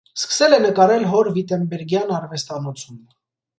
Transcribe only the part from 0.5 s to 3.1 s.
է նկարել հոր վիտենբերգյան արվեստանոցում։